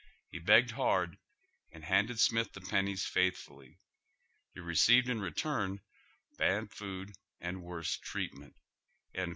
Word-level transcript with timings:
He 0.29 0.39
begged 0.39 0.71
hard 0.71 1.19
and 1.71 1.83
handed 1.85 2.19
Smith 2.19 2.53
the 2.53 2.61
pen 2.61 2.85
nies 2.87 3.05
faithfully. 3.05 3.77
He 4.51 4.59
received 4.59 5.07
in 5.07 5.21
return 5.21 5.79
bad 6.39 6.71
food 6.73 7.11
an<l 7.39 7.59
worse 7.61 7.97
treatment." 7.99 8.55